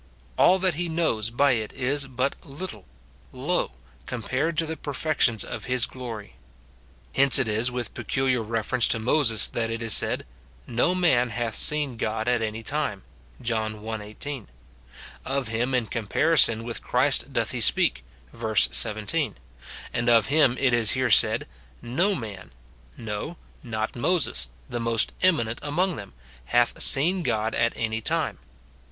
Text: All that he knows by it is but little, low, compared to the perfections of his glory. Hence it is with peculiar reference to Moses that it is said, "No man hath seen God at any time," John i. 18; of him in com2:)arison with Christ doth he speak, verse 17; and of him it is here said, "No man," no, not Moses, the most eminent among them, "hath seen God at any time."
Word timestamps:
All 0.35 0.57
that 0.57 0.73
he 0.73 0.89
knows 0.89 1.29
by 1.29 1.51
it 1.51 1.71
is 1.73 2.07
but 2.07 2.35
little, 2.43 2.85
low, 3.31 3.73
compared 4.07 4.57
to 4.57 4.65
the 4.65 4.75
perfections 4.75 5.43
of 5.43 5.65
his 5.65 5.85
glory. 5.85 6.37
Hence 7.13 7.37
it 7.37 7.47
is 7.47 7.69
with 7.69 7.93
peculiar 7.93 8.41
reference 8.41 8.87
to 8.87 8.99
Moses 8.99 9.47
that 9.49 9.69
it 9.69 9.79
is 9.79 9.93
said, 9.93 10.25
"No 10.65 10.95
man 10.95 11.29
hath 11.29 11.53
seen 11.53 11.97
God 11.97 12.27
at 12.27 12.41
any 12.41 12.63
time," 12.63 13.03
John 13.43 13.87
i. 13.87 14.03
18; 14.03 14.47
of 15.23 15.49
him 15.49 15.75
in 15.75 15.85
com2:)arison 15.85 16.63
with 16.63 16.81
Christ 16.81 17.31
doth 17.31 17.51
he 17.51 17.61
speak, 17.61 18.03
verse 18.33 18.69
17; 18.71 19.37
and 19.93 20.09
of 20.09 20.25
him 20.33 20.57
it 20.57 20.73
is 20.73 20.93
here 20.93 21.11
said, 21.11 21.47
"No 21.79 22.15
man," 22.15 22.49
no, 22.97 23.37
not 23.61 23.95
Moses, 23.95 24.47
the 24.67 24.79
most 24.79 25.13
eminent 25.21 25.59
among 25.61 25.95
them, 25.95 26.13
"hath 26.45 26.81
seen 26.81 27.21
God 27.21 27.53
at 27.53 27.73
any 27.75 28.01
time." 28.01 28.39